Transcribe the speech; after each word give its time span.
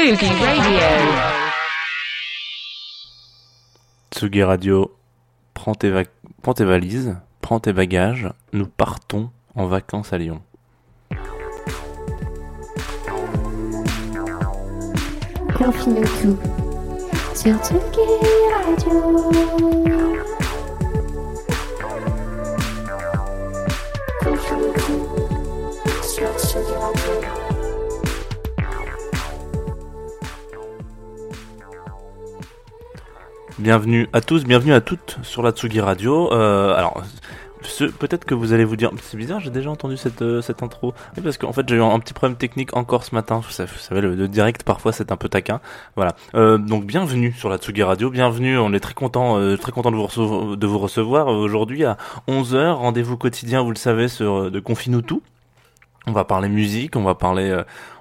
Sugi 0.00 0.26
Radio. 0.44 0.80
Tsugi 4.10 4.42
Radio, 4.42 4.96
prends 5.52 5.74
tes, 5.74 5.90
va- 5.90 6.04
prends 6.42 6.54
tes 6.54 6.64
valises, 6.64 7.16
prends 7.42 7.60
tes 7.60 7.74
bagages, 7.74 8.30
nous 8.54 8.66
partons 8.66 9.30
en 9.54 9.66
vacances 9.66 10.14
à 10.14 10.18
Lyon. 10.18 10.40
Confine 15.56 16.00
tout 16.22 16.38
sur 17.34 17.54
Tsugi 17.62 18.06
Radio. 18.54 20.29
Bienvenue 33.60 34.08
à 34.14 34.22
tous, 34.22 34.44
bienvenue 34.44 34.72
à 34.72 34.80
toutes 34.80 35.18
sur 35.22 35.42
la 35.42 35.50
Tsugi 35.50 35.82
Radio. 35.82 36.32
Euh, 36.32 36.74
alors, 36.74 37.02
peut-être 37.98 38.24
que 38.24 38.34
vous 38.34 38.54
allez 38.54 38.64
vous 38.64 38.76
dire, 38.76 38.90
c'est 39.02 39.18
bizarre, 39.18 39.38
j'ai 39.40 39.50
déjà 39.50 39.70
entendu 39.70 39.98
cette, 39.98 40.22
euh, 40.22 40.40
cette 40.40 40.62
intro. 40.62 40.94
Oui, 41.14 41.22
parce 41.22 41.36
qu'en 41.36 41.52
fait, 41.52 41.68
j'ai 41.68 41.76
eu 41.76 41.82
un, 41.82 41.98
petit 41.98 42.14
problème 42.14 42.38
technique 42.38 42.74
encore 42.74 43.04
ce 43.04 43.14
matin. 43.14 43.40
Vous 43.40 43.50
savez, 43.50 44.00
le, 44.00 44.28
direct, 44.28 44.62
parfois, 44.62 44.92
c'est 44.92 45.12
un 45.12 45.18
peu 45.18 45.28
taquin. 45.28 45.60
Voilà. 45.94 46.16
Euh, 46.34 46.56
donc, 46.56 46.86
bienvenue 46.86 47.34
sur 47.34 47.50
la 47.50 47.58
Tsugi 47.58 47.82
Radio. 47.82 48.08
Bienvenue. 48.08 48.56
On 48.56 48.72
est 48.72 48.80
très 48.80 48.94
content, 48.94 49.38
euh, 49.38 49.58
très 49.58 49.72
content 49.72 49.90
de 49.90 49.96
vous, 49.96 50.06
recevoir, 50.06 50.56
de 50.56 50.66
vous 50.66 50.78
recevoir 50.78 51.26
aujourd'hui 51.26 51.84
à 51.84 51.98
11h. 52.28 52.72
Rendez-vous 52.72 53.18
quotidien, 53.18 53.60
vous 53.60 53.72
le 53.72 53.76
savez, 53.76 54.08
sur 54.08 54.50
de 54.50 54.60
Confine 54.60 55.02
tout. 55.02 55.20
On 56.06 56.12
va 56.12 56.24
parler 56.24 56.48
musique, 56.48 56.96
on 56.96 57.02
va 57.02 57.14
parler, 57.14 57.54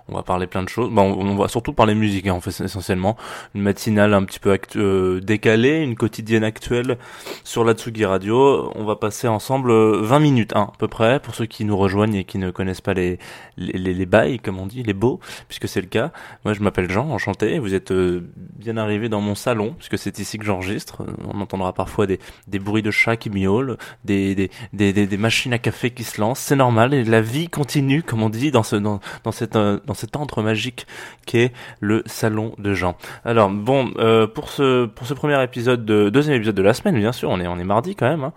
on 0.09 0.15
va 0.15 0.23
parler 0.23 0.47
plein 0.47 0.63
de 0.63 0.69
choses. 0.69 0.89
Bon, 0.89 1.03
on, 1.03 1.27
on 1.27 1.35
va 1.35 1.47
surtout 1.47 1.73
parler 1.73 1.95
musique, 1.95 2.27
hein, 2.27 2.33
en 2.33 2.41
fait, 2.41 2.63
essentiellement. 2.63 3.15
Une 3.55 3.61
matinale 3.61 4.13
un 4.13 4.23
petit 4.23 4.39
peu 4.39 4.57
euh, 4.75 5.19
décalée, 5.19 5.81
une 5.81 5.95
quotidienne 5.95 6.43
actuelle 6.43 6.97
sur 7.43 7.63
la 7.63 7.73
Tsugi 7.73 8.05
Radio. 8.05 8.71
On 8.75 8.85
va 8.85 8.95
passer 8.95 9.27
ensemble 9.27 9.71
euh, 9.71 10.01
20 10.01 10.19
minutes, 10.19 10.53
hein, 10.55 10.69
à 10.73 10.77
peu 10.77 10.87
près, 10.87 11.19
pour 11.19 11.35
ceux 11.35 11.45
qui 11.45 11.65
nous 11.65 11.77
rejoignent 11.77 12.15
et 12.15 12.23
qui 12.23 12.37
ne 12.37 12.51
connaissent 12.51 12.81
pas 12.81 12.93
les, 12.93 13.19
les, 13.57 13.93
les, 13.93 14.05
bails, 14.05 14.39
comme 14.39 14.59
on 14.59 14.65
dit, 14.65 14.83
les 14.83 14.93
beaux, 14.93 15.19
puisque 15.47 15.67
c'est 15.67 15.81
le 15.81 15.87
cas. 15.87 16.11
Moi, 16.45 16.53
je 16.53 16.61
m'appelle 16.61 16.89
Jean, 16.89 17.09
enchanté. 17.09 17.59
Vous 17.59 17.73
êtes 17.73 17.91
euh, 17.91 18.21
bien 18.35 18.77
arrivé 18.77 19.09
dans 19.09 19.21
mon 19.21 19.35
salon, 19.35 19.75
puisque 19.77 19.97
c'est 19.97 20.19
ici 20.19 20.37
que 20.37 20.45
j'enregistre. 20.45 21.03
On 21.27 21.39
entendra 21.41 21.73
parfois 21.73 22.07
des, 22.07 22.19
des 22.47 22.59
bruits 22.59 22.83
de 22.83 22.91
chats 22.91 23.17
qui 23.17 23.29
miaulent, 23.29 23.77
des, 24.05 24.35
des, 24.35 24.49
des, 24.73 24.93
des, 24.93 25.17
machines 25.17 25.53
à 25.53 25.59
café 25.59 25.91
qui 25.91 26.03
se 26.03 26.19
lancent. 26.19 26.39
C'est 26.39 26.55
normal, 26.55 26.93
et 26.93 27.03
la 27.03 27.21
vie 27.21 27.49
continue, 27.49 28.03
comme 28.03 28.23
on 28.23 28.29
dit, 28.29 28.51
dans 28.51 28.63
ce, 28.63 28.75
dans, 28.75 28.99
dans 29.23 29.31
cette, 29.31 29.55
euh, 29.55 29.79
cet 29.99 30.15
antre 30.15 30.41
magique 30.41 30.87
qu'est 31.25 31.51
le 31.79 32.03
salon 32.05 32.53
de 32.57 32.73
Jean. 32.73 32.95
Alors 33.25 33.49
bon, 33.49 33.91
euh, 33.97 34.27
pour 34.27 34.49
ce 34.49 34.85
pour 34.85 35.05
ce 35.05 35.13
premier 35.13 35.41
épisode, 35.43 35.85
de, 35.85 36.09
deuxième 36.09 36.37
épisode 36.37 36.55
de 36.55 36.61
la 36.61 36.73
semaine, 36.73 36.95
bien 36.95 37.11
sûr, 37.11 37.29
on 37.29 37.39
est 37.39 37.47
on 37.47 37.59
est 37.59 37.63
mardi 37.63 37.95
quand 37.95 38.09
même. 38.09 38.23
Hein. 38.23 38.33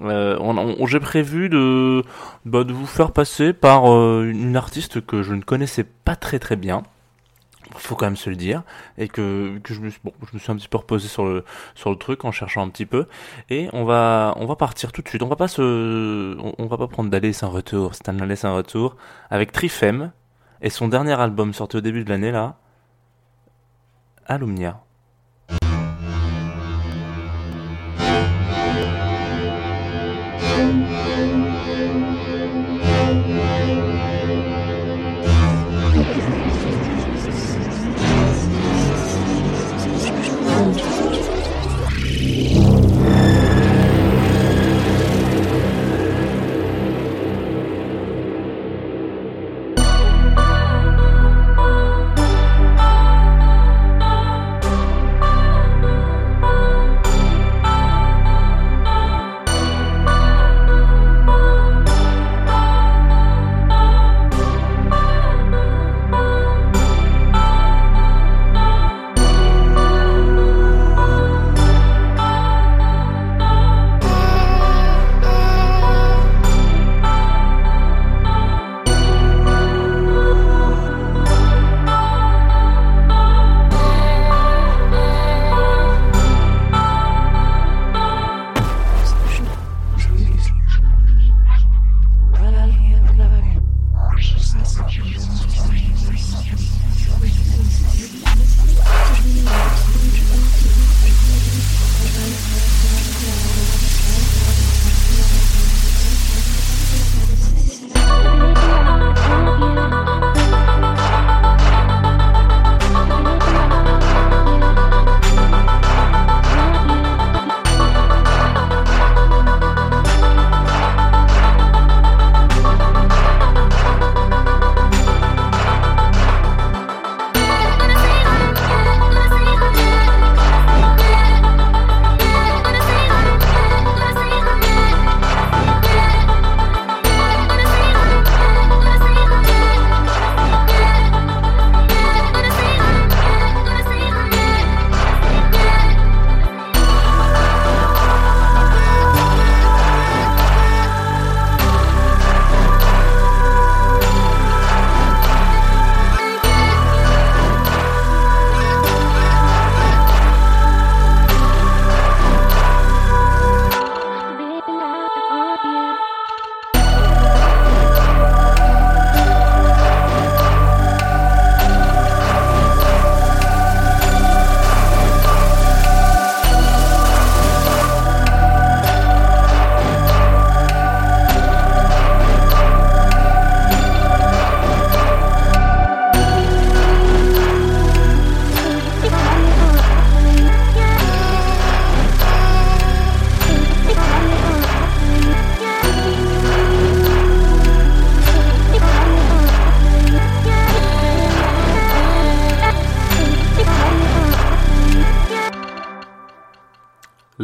Euh, 0.00 0.36
on, 0.40 0.86
j'ai 0.86 1.00
prévu 1.00 1.48
de 1.48 2.02
bah, 2.44 2.64
de 2.64 2.72
vous 2.72 2.86
faire 2.86 3.12
passer 3.12 3.52
par 3.52 3.92
euh, 3.92 4.28
une 4.28 4.56
artiste 4.56 5.00
que 5.04 5.22
je 5.22 5.34
ne 5.34 5.42
connaissais 5.42 5.84
pas 5.84 6.16
très 6.16 6.38
très 6.38 6.56
bien. 6.56 6.82
Faut 7.76 7.94
quand 7.94 8.06
même 8.06 8.16
se 8.16 8.28
le 8.30 8.36
dire 8.36 8.62
et 8.98 9.08
que, 9.08 9.58
que 9.58 9.72
je 9.72 9.80
me 9.80 9.90
je 9.90 9.98
me 10.34 10.38
suis 10.38 10.52
un 10.52 10.56
petit 10.56 10.68
peu 10.68 10.78
reposé 10.78 11.08
sur 11.08 11.24
le 11.24 11.44
sur 11.74 11.90
le 11.90 11.96
truc 11.96 12.24
en 12.24 12.30
cherchant 12.30 12.62
un 12.62 12.68
petit 12.68 12.86
peu 12.86 13.06
et 13.50 13.68
on 13.72 13.84
va 13.84 14.34
on 14.36 14.46
va 14.46 14.54
partir 14.54 14.92
tout 14.92 15.02
de 15.02 15.08
suite. 15.08 15.22
On 15.22 15.28
va 15.28 15.36
pas 15.36 15.48
se 15.48 16.36
on 16.58 16.66
va 16.66 16.76
pas 16.76 16.88
prendre 16.88 17.10
d'aller 17.10 17.32
sans 17.32 17.50
retour, 17.50 17.94
c'est 17.94 18.08
un 18.08 18.20
aller 18.20 18.36
sans 18.36 18.54
retour 18.54 18.96
avec 19.30 19.50
Trifem 19.52 20.12
et 20.64 20.70
son 20.70 20.88
dernier 20.88 21.12
album 21.12 21.52
sorti 21.52 21.76
au 21.76 21.82
début 21.82 22.04
de 22.04 22.08
l'année 22.08 22.32
là, 22.32 22.56
Alumnia. 24.26 24.82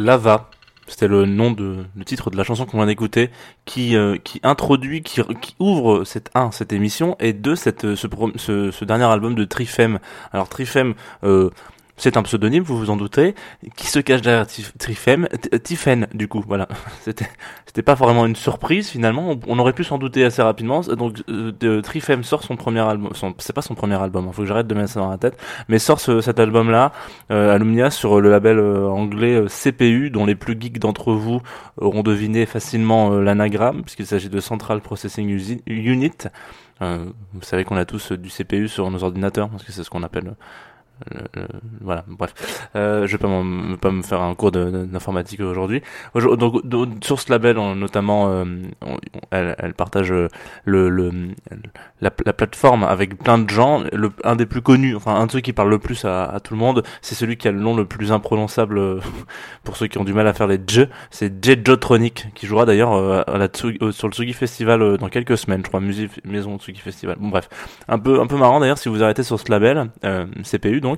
Lava. 0.03 0.49
C'était 0.87 1.07
le 1.07 1.25
nom 1.25 1.51
de 1.51 1.85
le 1.95 2.03
titre 2.03 2.31
de 2.31 2.37
la 2.37 2.43
chanson 2.43 2.65
qu'on 2.65 2.77
vient 2.77 2.85
d'écouter, 2.85 3.29
qui 3.65 3.95
euh, 3.95 4.17
qui 4.21 4.41
introduit, 4.43 5.03
qui, 5.03 5.21
qui 5.41 5.55
ouvre 5.59 6.03
cette 6.03 6.29
un 6.35 6.51
cette 6.51 6.73
émission 6.73 7.15
et 7.19 7.31
deux 7.31 7.55
cette 7.55 7.85
euh, 7.85 7.95
ce, 7.95 8.71
ce 8.71 8.85
dernier 8.85 9.05
album 9.05 9.35
de 9.35 9.45
Trifem. 9.45 9.99
Alors 10.33 10.49
Trifem, 10.49 10.95
euh, 11.23 11.49
c'est 11.97 12.17
un 12.17 12.23
pseudonyme, 12.23 12.63
vous 12.63 12.77
vous 12.77 12.89
en 12.89 12.97
doutez, 12.97 13.35
qui 13.75 13.87
se 13.87 13.99
cache 13.99 14.21
derrière 14.21 14.45
Trifem, 14.79 15.27
T- 15.27 15.59
Tiffen 15.59 16.07
du 16.13 16.27
coup, 16.27 16.43
voilà. 16.47 16.67
C'était 17.01 17.27
c'était 17.65 17.83
pas 17.83 17.93
vraiment 17.93 18.25
une 18.25 18.35
surprise 18.35 18.89
finalement, 18.89 19.37
on, 19.47 19.57
aurait 19.59 19.71
pu 19.71 19.83
s'en 19.85 19.97
douter 19.97 20.25
assez 20.25 20.41
rapidement. 20.41 20.81
Donc 20.81 21.23
euh, 21.29 21.81
Trifem 21.81 22.23
sort 22.23 22.43
son 22.43 22.55
premier 22.57 22.81
album, 22.81 23.11
c'est 23.37 23.53
pas 23.53 23.61
son 23.61 23.75
premier 23.75 23.95
album, 24.01 24.25
il 24.27 24.33
faut 24.33 24.41
que 24.41 24.47
j'arrête 24.47 24.67
de 24.67 24.75
mettre 24.75 24.89
ça 24.89 24.99
dans 24.99 25.09
la 25.09 25.17
tête, 25.17 25.37
mais 25.69 25.79
sort 25.79 25.99
ce- 26.01 26.19
cet 26.21 26.39
album 26.39 26.69
là, 26.69 26.91
euh, 27.31 27.53
Alumnia 27.55 27.89
sur 27.89 28.19
le 28.19 28.29
label 28.29 28.59
euh, 28.59 28.87
anglais 28.89 29.35
euh, 29.35 29.47
CPU, 29.47 30.09
dont 30.09 30.25
les 30.25 30.35
plus 30.35 30.57
geeks 30.59 30.79
d'entre 30.79 31.13
vous 31.13 31.41
auront 31.77 32.03
deviné 32.03 32.45
facilement 32.45 33.13
euh, 33.13 33.21
l'anagramme, 33.21 33.83
puisqu'il 33.83 34.05
s'agit 34.05 34.29
de 34.29 34.39
Central 34.41 34.81
Processing 34.81 35.29
Unit. 35.67 36.11
Euh, 36.81 37.05
vous 37.33 37.41
savez 37.43 37.63
qu'on 37.63 37.77
a 37.77 37.85
tous 37.85 38.11
euh, 38.11 38.17
du 38.17 38.29
CPU 38.29 38.67
sur 38.67 38.89
nos 38.91 39.03
ordinateurs, 39.03 39.49
parce 39.49 39.63
que 39.63 39.71
c'est 39.71 39.83
ce 39.83 39.89
qu'on 39.89 40.03
appelle. 40.03 40.33
Euh, 41.15 41.19
le- 41.35 41.41
le- 41.41 41.47
voilà, 41.81 42.03
bref. 42.07 42.33
Euh, 42.75 43.07
je 43.07 43.17
vais 43.17 43.77
pas, 43.77 43.91
me 43.91 44.01
faire 44.01 44.21
un 44.21 44.33
cours 44.35 44.51
d'informatique 44.51 45.39
aujourd'hui. 45.41 45.81
Aujourd- 46.13 46.37
Donc, 46.37 46.89
sur 47.03 47.19
ce 47.19 47.31
label, 47.31 47.57
notamment, 47.75 48.29
euh, 48.29 48.45
elle, 49.31 49.73
partage 49.73 50.11
euh, 50.11 50.27
le, 50.65 50.89
le, 50.89 51.11
la, 52.01 52.11
la 52.25 52.33
plateforme 52.33 52.83
avec 52.83 53.17
plein 53.17 53.37
de 53.37 53.49
gens. 53.49 53.83
Un 54.23 54.35
des 54.35 54.45
plus 54.45 54.61
connus, 54.61 54.95
enfin 54.95 55.15
un 55.15 55.25
de 55.27 55.31
ceux 55.31 55.39
qui 55.41 55.53
parle 55.53 55.69
le 55.69 55.79
plus 55.79 56.05
à, 56.05 56.39
tout 56.43 56.53
le 56.53 56.59
monde, 56.59 56.83
c'est 57.01 57.15
celui 57.15 57.37
qui 57.37 57.47
a 57.47 57.51
le 57.51 57.59
nom 57.59 57.75
le 57.75 57.85
plus 57.85 58.11
imprononçable 58.11 58.77
euh, 58.77 58.99
pour 59.63 59.77
ceux 59.77 59.87
qui 59.87 59.97
ont 59.97 60.03
du 60.03 60.13
mal 60.13 60.27
à 60.27 60.33
faire 60.33 60.47
les 60.47 60.59
J. 60.67 60.85
C'est 61.09 61.43
Jejotronic 61.43 62.27
qui 62.35 62.45
jouera 62.47 62.65
d'ailleurs 62.65 62.93
euh, 62.93 63.21
euh, 63.27 63.91
sur 63.91 64.07
le 64.07 64.13
Tsugi 64.13 64.33
Festival 64.33 64.81
euh, 64.81 64.97
dans 64.97 65.09
quelques 65.09 65.37
semaines, 65.37 65.61
je 65.63 65.67
crois, 65.69 65.79
musique 65.79 66.11
maison 66.25 66.57
Tsugi 66.57 66.79
Festival. 66.81 67.17
Bon 67.19 67.29
bref, 67.29 67.49
un 67.87 67.99
peu 67.99 68.19
un 68.19 68.27
peu 68.27 68.37
marrant 68.37 68.59
d'ailleurs 68.59 68.77
si 68.77 68.89
vous 68.89 69.03
arrêtez 69.03 69.23
sur 69.23 69.39
ce 69.39 69.49
label 69.51 69.89
euh, 70.03 70.25
CPU 70.43 70.81
donc. 70.81 70.90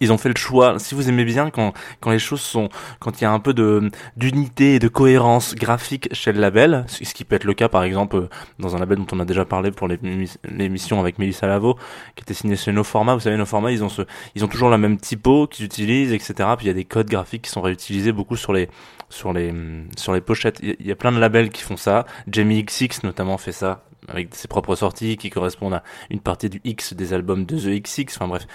Ils 0.00 0.12
ont 0.12 0.18
fait 0.18 0.28
le 0.28 0.36
choix. 0.36 0.78
Si 0.78 0.94
vous 0.94 1.08
aimez 1.08 1.24
bien 1.24 1.48
quand 1.50 1.72
quand 2.00 2.10
les 2.10 2.18
choses 2.18 2.42
sont 2.42 2.68
quand 3.00 3.20
il 3.20 3.24
y 3.24 3.26
a 3.26 3.32
un 3.32 3.40
peu 3.40 3.54
de 3.54 3.90
d'unité 4.16 4.74
et 4.74 4.78
de 4.78 4.86
cohérence 4.86 5.54
graphique 5.54 6.10
chez 6.12 6.30
le 6.32 6.40
label, 6.40 6.84
ce 6.88 7.14
qui 7.14 7.24
peut 7.24 7.34
être 7.36 7.44
le 7.44 7.54
cas 7.54 7.70
par 7.70 7.82
exemple 7.82 8.16
euh, 8.16 8.28
dans 8.58 8.76
un 8.76 8.78
label 8.80 8.98
dont 8.98 9.06
on 9.12 9.18
a 9.18 9.24
déjà 9.24 9.46
parlé 9.46 9.70
pour 9.70 9.88
l'émi- 9.88 10.36
l'émission 10.44 11.00
avec 11.00 11.18
Mélissa 11.18 11.46
Lavo, 11.46 11.78
qui 12.14 12.22
était 12.22 12.34
signée 12.34 12.54
chez 12.54 12.70
No 12.70 12.84
Format. 12.84 13.14
Vous 13.14 13.20
savez, 13.20 13.38
No 13.38 13.46
Format, 13.46 13.72
ils 13.72 13.82
ont 13.82 13.88
ils 14.34 14.44
ont 14.44 14.48
toujours 14.48 14.68
la 14.68 14.78
même 14.78 14.98
typo 14.98 15.46
qu'ils 15.46 15.64
utilisent, 15.64 16.12
etc. 16.12 16.34
Puis 16.58 16.66
il 16.66 16.68
y 16.68 16.70
a 16.70 16.74
des 16.74 16.84
codes 16.84 17.08
graphiques 17.08 17.42
qui 17.42 17.50
sont 17.50 17.62
réutilisés 17.62 18.12
beaucoup 18.12 18.36
sur 18.36 18.52
les, 18.52 18.68
sur 19.08 19.32
les, 19.32 19.54
sur 19.96 20.12
les 20.12 20.20
pochettes. 20.20 20.60
Il 20.62 20.86
y 20.86 20.92
a 20.92 20.96
plein 20.96 21.12
de 21.12 21.18
labels 21.18 21.48
qui 21.48 21.62
font 21.62 21.78
ça. 21.78 22.04
Jamie 22.30 22.62
XX 22.62 23.02
notamment 23.04 23.38
fait 23.38 23.52
ça 23.52 23.84
avec 24.08 24.34
ses 24.34 24.48
propres 24.48 24.74
sorties 24.76 25.16
qui 25.16 25.30
correspondent 25.30 25.74
à 25.74 25.82
une 26.10 26.20
partie 26.20 26.48
du 26.48 26.60
X 26.64 26.94
des 26.94 27.12
albums 27.12 27.44
de 27.44 27.56
The 27.56 27.82
XX. 27.82 28.16
Enfin 28.16 28.28
bref, 28.28 28.46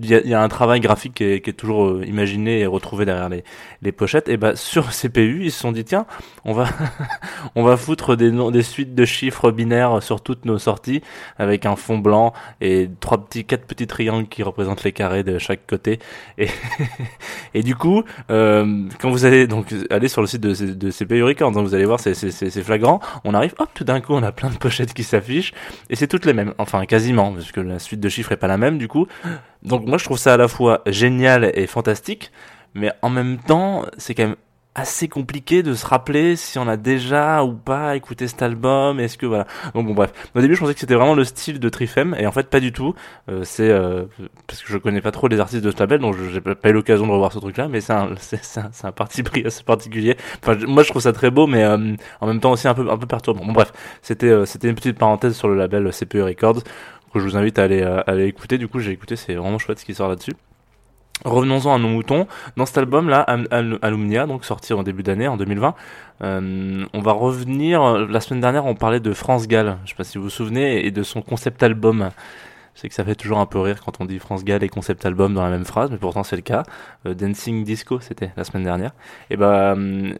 il 0.00 0.06
y 0.06 0.28
y 0.28 0.34
a 0.34 0.42
un 0.42 0.48
travail 0.48 0.80
graphique 0.80 1.14
qui 1.14 1.24
est, 1.24 1.40
qui 1.40 1.50
est 1.50 1.54
toujours 1.54 1.86
euh, 1.86 2.04
imaginé 2.06 2.60
et 2.60 2.66
retrouvé 2.66 3.04
derrière 3.04 3.28
les, 3.28 3.44
les 3.82 3.92
pochettes. 3.92 4.28
Et 4.28 4.36
bah 4.36 4.56
sur 4.56 4.90
CPU, 4.92 5.44
ils 5.44 5.52
se 5.52 5.60
sont 5.60 5.72
dit 5.72 5.84
tiens, 5.84 6.06
on 6.44 6.52
va 6.52 6.68
on 7.54 7.62
va 7.62 7.76
foutre 7.76 8.16
des 8.16 8.30
des 8.30 8.62
suites 8.62 8.94
de 8.94 9.04
chiffres 9.04 9.50
binaires 9.50 10.02
sur 10.02 10.20
toutes 10.20 10.44
nos 10.44 10.58
sorties 10.58 11.02
avec 11.38 11.66
un 11.66 11.76
fond 11.76 11.98
blanc 11.98 12.32
et 12.60 12.88
trois 13.00 13.24
petits, 13.24 13.44
quatre 13.44 13.66
petits 13.66 13.86
triangles 13.86 14.28
qui 14.28 14.42
représentent 14.42 14.84
les 14.84 14.92
carrés 14.92 15.22
de 15.22 15.38
chaque 15.38 15.66
côté. 15.66 15.98
Et, 16.38 16.48
et 17.54 17.62
du 17.62 17.74
coup, 17.74 18.02
euh, 18.30 18.88
quand 19.00 19.10
vous 19.10 19.24
allez 19.24 19.46
donc 19.46 19.74
aller 19.90 20.08
sur 20.08 20.20
le 20.20 20.26
site 20.26 20.40
de, 20.40 20.74
de 20.74 20.90
CPU 20.90 21.22
Records, 21.22 21.56
hein, 21.56 21.62
vous 21.62 21.74
allez 21.74 21.84
voir, 21.84 22.00
c'est 22.00 22.14
c'est 22.14 22.62
flagrant. 22.62 23.00
On 23.24 23.34
arrive, 23.34 23.54
hop, 23.58 23.68
tout 23.74 23.84
d'un 23.84 24.00
coup, 24.00 24.14
on 24.14 24.22
a 24.22 24.32
plein 24.32 24.50
de 24.50 24.56
pochettes 24.56 24.94
qui 24.94 25.01
s'affichent 25.04 25.52
et 25.90 25.96
c'est 25.96 26.08
toutes 26.08 26.24
les 26.24 26.32
mêmes. 26.32 26.54
Enfin, 26.58 26.84
quasiment, 26.86 27.32
parce 27.32 27.52
que 27.52 27.60
la 27.60 27.78
suite 27.78 28.00
de 28.00 28.08
chiffres 28.08 28.32
est 28.32 28.36
pas 28.36 28.46
la 28.46 28.58
même 28.58 28.78
du 28.78 28.88
coup. 28.88 29.06
Donc 29.62 29.86
moi, 29.86 29.98
je 29.98 30.04
trouve 30.04 30.18
ça 30.18 30.34
à 30.34 30.36
la 30.36 30.48
fois 30.48 30.82
génial 30.86 31.50
et 31.54 31.66
fantastique, 31.66 32.30
mais 32.74 32.92
en 33.02 33.10
même 33.10 33.38
temps, 33.38 33.84
c'est 33.98 34.14
quand 34.14 34.24
même 34.24 34.36
assez 34.74 35.08
compliqué 35.08 35.62
de 35.62 35.74
se 35.74 35.84
rappeler 35.86 36.36
si 36.36 36.58
on 36.58 36.66
a 36.66 36.76
déjà 36.76 37.44
ou 37.44 37.52
pas 37.52 37.96
écouté 37.96 38.26
cet 38.28 38.42
album. 38.42 39.00
Est-ce 39.00 39.18
que 39.18 39.26
voilà. 39.26 39.46
Donc 39.74 39.86
bon 39.86 39.94
bref. 39.94 40.12
Au 40.34 40.40
début, 40.40 40.54
je 40.54 40.60
pensais 40.60 40.74
que 40.74 40.80
c'était 40.80 40.94
vraiment 40.94 41.14
le 41.14 41.24
style 41.24 41.60
de 41.60 41.68
Trifem 41.68 42.16
et 42.18 42.26
en 42.26 42.32
fait 42.32 42.48
pas 42.48 42.60
du 42.60 42.72
tout. 42.72 42.94
Euh, 43.28 43.42
c'est 43.44 43.68
euh, 43.68 44.04
parce 44.46 44.62
que 44.62 44.72
je 44.72 44.78
connais 44.78 45.00
pas 45.00 45.10
trop 45.10 45.28
les 45.28 45.40
artistes 45.40 45.64
de 45.64 45.70
ce 45.70 45.78
label, 45.78 46.00
donc 46.00 46.16
j'ai 46.32 46.40
pas 46.40 46.68
eu 46.68 46.72
l'occasion 46.72 47.06
de 47.06 47.12
revoir 47.12 47.32
ce 47.32 47.38
truc-là. 47.38 47.68
Mais 47.68 47.80
c'est 47.80 47.92
un, 47.92 48.10
c'est 48.18 48.60
un, 48.60 48.70
un 48.82 48.92
parti 48.92 49.22
pris 49.22 49.44
assez 49.46 49.62
particulier. 49.62 50.16
Enfin, 50.42 50.56
moi 50.66 50.82
je 50.82 50.88
trouve 50.88 51.02
ça 51.02 51.12
très 51.12 51.30
beau, 51.30 51.46
mais 51.46 51.62
euh, 51.64 51.94
en 52.20 52.26
même 52.26 52.40
temps 52.40 52.52
aussi 52.52 52.68
un 52.68 52.74
peu 52.74 52.90
un 52.90 52.96
peu 52.98 53.06
perturbant. 53.06 53.44
Bon 53.44 53.52
bref, 53.52 53.72
c'était 54.02 54.28
euh, 54.28 54.46
c'était 54.46 54.68
une 54.68 54.74
petite 54.74 54.98
parenthèse 54.98 55.36
sur 55.36 55.48
le 55.48 55.56
label 55.56 55.90
CPU 55.90 56.22
Records 56.22 56.62
que 57.12 57.18
je 57.20 57.24
vous 57.24 57.36
invite 57.36 57.58
à 57.58 57.64
aller 57.64 57.82
euh, 57.82 58.00
à 58.00 58.12
aller 58.12 58.26
écouter. 58.26 58.58
Du 58.58 58.68
coup, 58.68 58.80
j'ai 58.80 58.92
écouté, 58.92 59.16
c'est 59.16 59.34
vraiment 59.34 59.58
chouette 59.58 59.78
ce 59.78 59.84
qui 59.84 59.94
sort 59.94 60.08
là-dessus. 60.08 60.32
Revenons-en 61.24 61.74
à 61.74 61.78
nos 61.78 61.88
moutons. 61.88 62.26
Dans 62.56 62.66
cet 62.66 62.78
album-là, 62.78 63.20
Al- 63.20 63.46
Al- 63.50 63.78
Alumnia, 63.82 64.26
donc 64.26 64.44
sorti 64.44 64.72
en 64.72 64.82
début 64.82 65.02
d'année, 65.02 65.28
en 65.28 65.36
2020, 65.36 65.74
euh, 66.22 66.84
on 66.92 67.00
va 67.00 67.12
revenir. 67.12 67.98
La 68.08 68.20
semaine 68.20 68.40
dernière, 68.40 68.66
on 68.66 68.74
parlait 68.74 69.00
de 69.00 69.12
France 69.12 69.46
Gall. 69.46 69.76
Je 69.84 69.90
sais 69.90 69.96
pas 69.96 70.04
si 70.04 70.18
vous 70.18 70.24
vous 70.24 70.30
souvenez, 70.30 70.84
et 70.86 70.90
de 70.90 71.02
son 71.02 71.22
concept 71.22 71.62
album. 71.62 72.10
Sais 72.74 72.88
que 72.88 72.94
ça 72.94 73.04
fait 73.04 73.14
toujours 73.14 73.38
un 73.38 73.46
peu 73.46 73.58
rire 73.60 73.82
quand 73.84 74.00
on 74.00 74.06
dit 74.06 74.18
France 74.18 74.44
Gall 74.44 74.62
et 74.62 74.68
concept 74.68 75.04
album 75.04 75.34
dans 75.34 75.42
la 75.42 75.50
même 75.50 75.66
phrase, 75.66 75.90
mais 75.90 75.98
pourtant 75.98 76.22
c'est 76.22 76.36
le 76.36 76.42
cas. 76.42 76.62
Euh, 77.06 77.12
Dancing 77.14 77.64
Disco, 77.64 78.00
c'était 78.00 78.32
la 78.36 78.44
semaine 78.44 78.64
dernière. 78.64 78.92
Et 79.28 79.36
ben, 79.36 79.76
euh, 79.76 80.14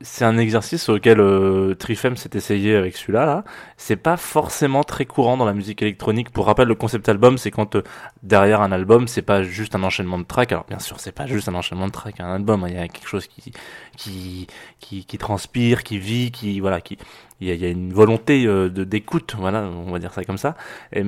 c'est 0.00 0.24
un 0.24 0.38
exercice 0.38 0.88
auquel 0.88 1.20
euh, 1.20 1.74
Trifem 1.74 2.16
s'est 2.16 2.30
essayé 2.32 2.76
avec 2.76 2.96
celui-là. 2.96 3.26
Là. 3.26 3.44
C'est 3.76 3.96
pas 3.96 4.16
forcément 4.16 4.84
très 4.84 5.04
courant 5.04 5.36
dans 5.36 5.44
la 5.44 5.52
musique 5.52 5.82
électronique. 5.82 6.30
Pour 6.30 6.46
rappel, 6.46 6.66
le 6.66 6.74
concept 6.74 7.08
album, 7.10 7.36
c'est 7.36 7.50
quand 7.50 7.76
euh, 7.76 7.82
derrière 8.22 8.62
un 8.62 8.72
album, 8.72 9.06
c'est 9.06 9.22
pas 9.22 9.42
juste 9.42 9.74
un 9.74 9.82
enchaînement 9.82 10.18
de 10.18 10.24
tracks. 10.24 10.52
Alors 10.52 10.64
bien 10.66 10.78
sûr, 10.78 10.98
c'est 10.98 11.12
pas 11.12 11.26
juste 11.26 11.48
un 11.48 11.54
enchaînement 11.54 11.86
de 11.88 11.92
tracks, 11.92 12.20
un 12.20 12.34
album. 12.34 12.64
hein. 12.64 12.68
Il 12.70 12.74
y 12.74 12.78
a 12.78 12.88
quelque 12.88 13.08
chose 13.08 13.26
qui 13.26 13.52
qui 13.98 14.46
qui, 14.80 15.04
qui 15.04 15.18
transpire, 15.18 15.82
qui 15.82 15.98
vit, 15.98 16.30
qui 16.30 16.58
voilà, 16.60 16.80
qui 16.80 16.96
il 17.42 17.60
y 17.60 17.64
a, 17.64 17.68
une 17.68 17.92
volonté 17.92 18.46
euh, 18.46 18.68
d'écoute, 18.68 19.34
voilà, 19.36 19.62
on 19.64 19.90
va 19.90 19.98
dire 19.98 20.12
ça 20.12 20.24
comme 20.24 20.38
ça. 20.38 20.54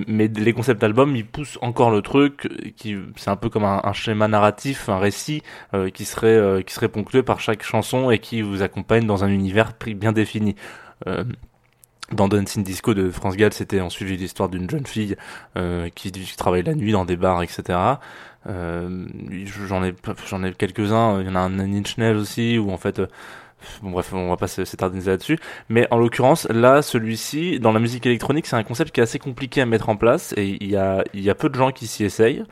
Mais 0.09 0.29
les 0.29 0.53
concepts 0.53 0.83
albums, 0.83 1.15
ils 1.15 1.27
poussent 1.27 1.59
encore 1.63 1.91
le 1.91 2.03
truc. 2.03 2.49
euh, 2.87 3.07
c'est 3.17 3.31
un 3.31 3.37
peu 3.37 3.49
comme 3.49 3.65
un, 3.65 3.93
schéma 3.93 4.27
narratif, 4.27 4.89
un 4.89 4.99
récit 4.99 5.43
euh, 5.75 5.91
qui 5.91 6.05
serait 6.05 6.27
euh, 6.27 6.63
qui 6.63 6.75
serait 6.75 6.89
ponctué 6.89 7.23
par 7.23 7.41
chaque 7.41 7.63
chanson 7.63 8.11
et 8.11 8.19
qui 8.19 8.43
vous 8.43 8.63
accompagne 8.63 9.07
dans 9.07 9.23
un 9.25 9.29
univers 9.29 9.73
bien 9.87 10.13
défini. 10.13 10.57
Dans 12.13 12.29
Dancing 12.29 12.63
Disco 12.63 12.95
de 12.95 13.11
France 13.11 13.37
Gall, 13.37 13.53
c'était 13.53 13.81
on 13.81 13.91
suivit 13.91 14.17
l'histoire 14.17 14.49
d'une 14.49 14.69
jeune 14.69 14.87
fille 14.87 15.17
qui, 15.95 16.13
qui 16.13 16.37
travaille 16.37 16.63
la 16.63 16.75
nuit 16.75 16.93
dans 16.93 17.05
des 17.05 17.17
bars, 17.17 17.43
etc. 17.43 17.79
J'en 18.47 19.85
ai 19.85 19.95
j'en 20.27 20.45
ai 20.45 20.53
quelques-uns. 20.53 21.21
Il 21.21 21.27
y 21.27 21.31
en 21.31 21.35
a 21.35 21.41
un 21.41 21.59
Inch 21.59 21.99
Nails 21.99 22.17
aussi 22.17 22.59
où 22.59 22.71
en 22.71 22.79
fait 22.79 23.01
Bon 23.83 23.91
bref, 23.91 24.13
on 24.13 24.29
va 24.29 24.37
pas 24.37 24.47
s- 24.47 24.63
s'éterniser 24.65 25.11
là-dessus. 25.13 25.39
Mais 25.69 25.87
en 25.91 25.99
l'occurrence, 25.99 26.47
là, 26.51 26.83
celui-ci, 26.83 27.61
dans 27.61 27.73
la 27.73 27.81
musique 27.81 28.05
électronique, 28.07 28.47
c'est 28.47 28.57
un 28.57 28.63
concept 28.65 28.93
qui 28.93 29.01
est 29.01 29.03
assez 29.03 29.19
compliqué 29.19 29.61
à 29.63 29.67
mettre 29.67 29.89
en 29.89 29.97
place 29.97 30.35
et 30.37 30.59
il 30.61 30.71
y 30.71 30.77
a, 30.77 31.03
y 31.15 31.31
a 31.31 31.35
peu 31.35 31.49
de 31.49 31.55
gens 31.55 31.71
qui 31.73 31.87
s'y 31.87 32.05
essayent. 32.05 32.45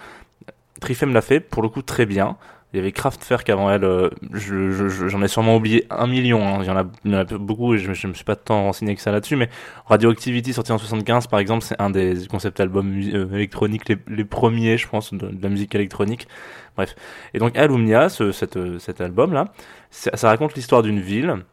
Trifem 0.80 1.12
l'a 1.14 1.22
fait, 1.22 1.40
pour 1.40 1.62
le 1.62 1.68
coup, 1.68 1.82
très 1.82 2.06
bien. 2.06 2.36
Il 2.72 2.76
y 2.76 2.80
avait 2.80 2.92
Kraftwerk 2.92 3.48
avant 3.50 3.70
elle, 3.70 3.84
euh, 3.84 4.08
je, 4.32 4.70
je- 4.70 5.08
j'en 5.08 5.22
ai 5.22 5.28
sûrement 5.28 5.56
oublié 5.56 5.86
un 5.90 6.06
million, 6.06 6.42
hein. 6.46 6.58
il, 6.62 6.66
y 6.66 6.70
en 6.70 6.76
a, 6.76 6.84
il 7.04 7.12
y 7.12 7.14
en 7.14 7.18
a 7.18 7.24
beaucoup 7.24 7.74
et 7.74 7.78
je, 7.78 7.92
je 7.92 8.06
me 8.06 8.14
suis 8.14 8.24
pas 8.24 8.36
tant 8.36 8.62
renseigné 8.64 8.94
que 8.94 9.02
ça 9.02 9.12
là-dessus, 9.12 9.36
mais 9.36 9.50
Radioactivity 9.86 10.54
sorti 10.54 10.72
en 10.72 10.78
75 10.78 11.26
par 11.26 11.38
exemple, 11.38 11.62
c'est 11.64 11.78
un 11.80 11.90
des 11.90 12.26
concept 12.30 12.60
albums 12.60 12.98
euh, 13.12 13.34
électroniques 13.34 13.88
les, 13.88 14.24
premiers, 14.24 14.78
je 14.78 14.88
pense, 14.88 15.12
de, 15.12 15.30
la 15.42 15.48
musique 15.50 15.74
électronique. 15.74 16.28
Bref. 16.76 16.94
Et 17.34 17.38
donc 17.38 17.56
Alumnia, 17.58 18.08
ce, 18.08 18.32
cette, 18.32 18.56
euh, 18.56 18.78
cet 18.78 19.02
album 19.02 19.32
là, 19.34 19.52
ça, 19.90 20.16
ça 20.16 20.28
raconte 20.28 20.54
l'histoire 20.54 20.82
d'une 20.82 21.00
ville 21.00 21.44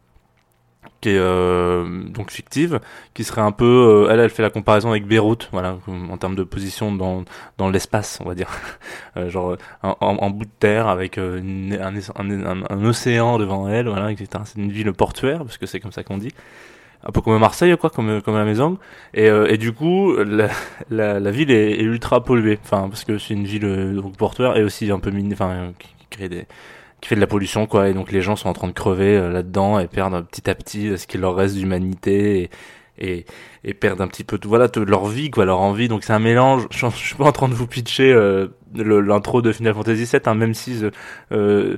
qui 1.00 1.10
est 1.10 1.18
euh, 1.18 2.04
donc 2.08 2.30
fictive, 2.30 2.80
qui 3.14 3.24
serait 3.24 3.40
un 3.40 3.52
peu, 3.52 3.64
euh, 3.64 4.12
elle, 4.12 4.20
elle 4.20 4.30
fait 4.30 4.42
la 4.42 4.50
comparaison 4.50 4.90
avec 4.90 5.06
Beyrouth, 5.06 5.48
voilà, 5.52 5.78
en 5.88 6.16
termes 6.18 6.34
de 6.34 6.44
position 6.44 6.94
dans 6.94 7.24
dans 7.58 7.70
l'espace, 7.70 8.18
on 8.22 8.28
va 8.28 8.34
dire, 8.34 8.48
Euh, 9.16 9.28
genre 9.28 9.56
en, 9.82 10.30
bout 10.30 10.44
de 10.44 10.50
terre 10.60 10.86
avec 10.86 11.18
un, 11.18 12.84
océan 12.84 13.38
devant 13.38 13.68
elle, 13.68 13.88
voilà, 13.88 14.12
etc. 14.12 14.28
C'est 14.44 14.60
une 14.60 14.70
ville 14.70 14.92
portuaire, 14.92 15.38
parce 15.38 15.58
que 15.58 15.66
c'est 15.66 15.80
comme 15.80 15.90
ça 15.90 16.04
qu'on 16.04 16.16
dit, 16.16 16.32
un 17.02 17.10
peu 17.10 17.20
comme 17.20 17.36
Marseille, 17.40 17.76
quoi, 17.76 17.90
comme 17.90 18.22
comme 18.22 18.36
la 18.36 18.44
maison. 18.44 18.78
Et, 19.14 19.26
et 19.26 19.56
du 19.58 19.72
coup, 19.72 20.14
la, 20.16 21.30
ville 21.32 21.50
est, 21.50 21.80
ultra 21.80 22.22
polluée, 22.22 22.60
enfin 22.62 22.88
parce 22.88 23.04
que 23.04 23.18
c'est 23.18 23.34
une 23.34 23.46
ville 23.46 23.96
donc 23.96 24.16
portuaire 24.16 24.56
et 24.56 24.62
aussi 24.62 24.90
un 24.92 25.00
peu 25.00 25.10
mine, 25.10 25.32
enfin 25.32 25.72
qui, 25.78 25.88
qui 25.88 26.06
crée 26.08 26.28
des 26.28 26.46
qui 27.00 27.08
fait 27.08 27.14
de 27.14 27.20
la 27.20 27.26
pollution 27.26 27.66
quoi 27.66 27.88
et 27.88 27.94
donc 27.94 28.12
les 28.12 28.22
gens 28.22 28.36
sont 28.36 28.48
en 28.48 28.52
train 28.52 28.68
de 28.68 28.72
crever 28.72 29.16
euh, 29.16 29.30
là-dedans 29.30 29.78
et 29.78 29.86
perdent 29.86 30.14
euh, 30.14 30.22
petit 30.22 30.48
à 30.50 30.54
petit 30.54 30.88
euh, 30.88 30.96
ce 30.96 31.06
qu'il 31.06 31.20
leur 31.20 31.34
reste 31.34 31.56
d'humanité 31.56 32.42
et, 32.42 32.50
et 32.98 33.24
et 33.64 33.74
perdent 33.74 34.00
un 34.00 34.08
petit 34.08 34.24
peu 34.24 34.38
tout 34.38 34.48
voilà 34.48 34.68
leur 34.86 35.06
vie 35.06 35.30
quoi 35.30 35.44
leur 35.44 35.60
envie. 35.60 35.88
Donc 35.88 36.04
c'est 36.04 36.12
un 36.12 36.18
mélange 36.18 36.66
je, 36.70 36.88
suis 36.90 37.14
pas 37.14 37.24
en 37.24 37.32
train 37.32 37.48
de 37.48 37.54
vous 37.54 37.66
pitcher 37.66 38.12
euh, 38.12 38.48
l'intro 38.74 39.42
de 39.42 39.52
Final 39.52 39.74
Fantasy 39.74 40.04
VII 40.04 40.20
hein, 40.24 40.34
même 40.34 40.54
si 40.54 40.82
euh, 41.32 41.76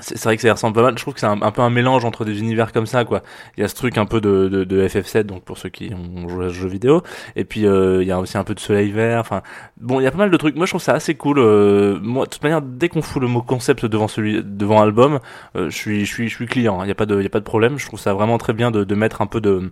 c'est 0.00 0.22
vrai 0.24 0.36
que 0.36 0.42
ça 0.42 0.52
ressemble 0.52 0.74
pas 0.74 0.82
mal. 0.82 0.96
Je 0.96 1.02
trouve 1.02 1.14
que 1.14 1.20
c'est 1.20 1.26
un, 1.26 1.50
peu 1.50 1.60
un 1.60 1.68
mélange 1.70 2.04
entre 2.04 2.24
des 2.24 2.38
univers 2.40 2.72
comme 2.72 2.86
ça, 2.86 3.04
quoi. 3.04 3.22
Il 3.56 3.60
y 3.60 3.64
a 3.64 3.68
ce 3.68 3.74
truc 3.74 3.98
un 3.98 4.06
peu 4.06 4.20
de, 4.20 4.48
de, 4.48 4.64
de 4.64 4.86
FF7, 4.88 5.24
donc 5.24 5.44
pour 5.44 5.58
ceux 5.58 5.68
qui 5.68 5.92
ont 5.94 6.28
joué 6.28 6.46
à 6.46 6.48
ce 6.48 6.54
jeu 6.54 6.68
vidéo. 6.68 7.02
Et 7.36 7.44
puis 7.44 7.66
euh, 7.66 8.02
il 8.02 8.08
y 8.08 8.12
a 8.12 8.18
aussi 8.18 8.38
un 8.38 8.44
peu 8.44 8.54
de 8.54 8.60
soleil 8.60 8.90
vert. 8.90 9.20
Enfin, 9.20 9.42
bon, 9.78 10.00
il 10.00 10.04
y 10.04 10.06
a 10.06 10.10
pas 10.10 10.18
mal 10.18 10.30
de 10.30 10.36
trucs. 10.38 10.56
Moi, 10.56 10.64
je 10.66 10.72
trouve 10.72 10.82
ça 10.82 10.94
assez 10.94 11.14
cool. 11.14 11.38
Euh, 11.38 11.98
moi, 12.00 12.24
de 12.24 12.30
toute 12.30 12.42
manière, 12.42 12.62
dès 12.62 12.88
qu'on 12.88 13.02
fout 13.02 13.20
le 13.20 13.28
mot 13.28 13.42
concept 13.42 13.84
devant 13.84 14.08
celui, 14.08 14.42
devant 14.42 14.80
album, 14.82 15.20
euh, 15.56 15.68
je 15.68 15.76
suis, 15.76 16.06
je 16.06 16.12
suis, 16.12 16.28
je 16.28 16.34
suis 16.36 16.46
client. 16.46 16.80
hein. 16.80 16.84
Il 16.86 16.88
y 16.88 16.92
a 16.92 16.94
pas 16.94 17.06
de, 17.06 17.16
il 17.18 17.22
y 17.22 17.26
a 17.26 17.30
pas 17.30 17.40
de 17.40 17.44
problème. 17.44 17.78
Je 17.78 17.86
trouve 17.86 18.00
ça 18.00 18.14
vraiment 18.14 18.38
très 18.38 18.54
bien 18.54 18.70
de, 18.70 18.84
de 18.84 18.94
mettre 18.94 19.20
un 19.20 19.26
peu 19.26 19.40
de- 19.42 19.70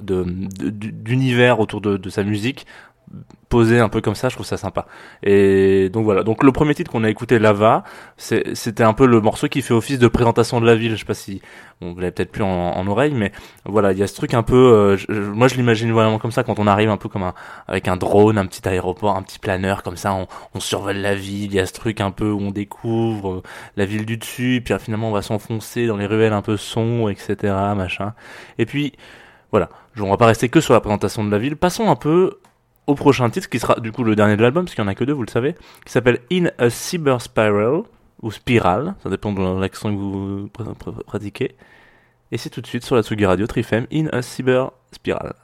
d'univers 0.00 1.60
autour 1.60 1.80
de, 1.80 1.96
de 1.96 2.10
sa 2.10 2.22
musique 2.22 2.66
posé 3.48 3.80
un 3.80 3.88
peu 3.88 4.00
comme 4.00 4.14
ça, 4.14 4.28
je 4.28 4.34
trouve 4.36 4.46
ça 4.46 4.56
sympa. 4.56 4.86
Et 5.24 5.88
donc 5.88 6.04
voilà. 6.04 6.22
Donc 6.22 6.44
le 6.44 6.52
premier 6.52 6.74
titre 6.74 6.92
qu'on 6.92 7.02
a 7.02 7.10
écouté, 7.10 7.40
Lava, 7.40 7.82
c'était 8.16 8.84
un 8.84 8.92
peu 8.92 9.06
le 9.06 9.20
morceau 9.20 9.48
qui 9.48 9.62
fait 9.62 9.74
office 9.74 9.98
de 9.98 10.06
présentation 10.06 10.60
de 10.60 10.66
la 10.66 10.76
ville. 10.76 10.92
Je 10.92 10.96
sais 10.98 11.04
pas 11.04 11.14
si 11.14 11.42
on 11.80 11.94
l'avez 11.96 12.12
peut-être 12.12 12.30
plus 12.30 12.44
en, 12.44 12.48
en 12.48 12.86
oreille, 12.86 13.12
mais 13.14 13.32
voilà, 13.64 13.90
il 13.92 13.98
y 13.98 14.02
a 14.04 14.06
ce 14.06 14.14
truc 14.14 14.34
un 14.34 14.44
peu. 14.44 14.54
euh, 14.54 14.96
je- 14.96 15.10
moi, 15.12 15.48
je 15.48 15.56
l'imagine 15.56 15.90
vraiment 15.92 16.18
comme 16.20 16.30
ça 16.30 16.44
quand 16.44 16.60
on 16.60 16.66
arrive 16.68 16.90
un 16.90 16.96
peu 16.96 17.08
comme 17.08 17.24
un 17.24 17.34
avec 17.66 17.88
un 17.88 17.96
drone, 17.96 18.38
un 18.38 18.46
petit 18.46 18.66
aéroport, 18.68 19.16
un 19.16 19.22
petit 19.22 19.40
planeur 19.40 19.82
comme 19.82 19.96
ça. 19.96 20.12
On, 20.14 20.28
on 20.54 20.60
survole 20.60 20.96
la 20.98 21.16
ville. 21.16 21.46
Il 21.46 21.54
y 21.54 21.60
a 21.60 21.66
ce 21.66 21.72
truc 21.72 22.00
un 22.00 22.12
peu 22.12 22.30
où 22.30 22.40
on 22.40 22.50
découvre 22.52 23.30
euh, 23.38 23.42
la 23.76 23.86
ville 23.86 24.06
du 24.06 24.16
dessus, 24.18 24.60
puis 24.64 24.74
euh, 24.74 24.78
finalement 24.78 25.08
on 25.08 25.12
va 25.12 25.22
s'enfoncer 25.22 25.86
dans 25.88 25.96
les 25.96 26.06
ruelles 26.06 26.32
un 26.32 26.42
peu 26.42 26.56
sombres, 26.56 27.10
etc. 27.10 27.52
Machin. 27.76 28.14
Et 28.58 28.66
puis 28.66 28.92
voilà, 29.50 29.68
on 29.98 30.08
va 30.10 30.16
pas 30.16 30.26
rester 30.26 30.48
que 30.48 30.60
sur 30.60 30.74
la 30.74 30.80
présentation 30.80 31.24
de 31.24 31.30
la 31.30 31.38
ville. 31.38 31.56
Passons 31.56 31.90
un 31.90 31.96
peu 31.96 32.38
au 32.90 32.94
prochain 32.94 33.30
titre, 33.30 33.48
qui 33.48 33.58
sera 33.58 33.78
du 33.80 33.92
coup 33.92 34.04
le 34.04 34.14
dernier 34.16 34.36
de 34.36 34.42
l'album, 34.42 34.64
parce 34.64 34.74
qu'il 34.74 34.82
y 34.84 34.86
en 34.86 34.90
a 34.90 34.94
que 34.94 35.04
deux, 35.04 35.12
vous 35.12 35.22
le 35.22 35.30
savez, 35.30 35.54
qui 35.86 35.92
s'appelle 35.92 36.18
In 36.30 36.46
a 36.58 36.68
Cyber 36.70 37.20
Spiral, 37.22 37.82
ou 38.22 38.30
Spiral, 38.30 38.94
ça 39.02 39.08
dépend 39.08 39.32
de 39.32 39.60
l'accent 39.60 39.90
que 39.90 39.96
vous 39.96 40.48
pr- 40.56 40.74
pr- 40.76 41.04
pratiquez. 41.04 41.56
Et 42.32 42.36
c'est 42.38 42.50
tout 42.50 42.60
de 42.60 42.66
suite 42.66 42.84
sur 42.84 42.94
la 42.96 43.02
Tsugi 43.02 43.24
Radio, 43.24 43.46
Trifem, 43.46 43.86
In 43.92 44.06
a 44.12 44.22
Cyber 44.22 44.70
Spiral. 44.92 45.34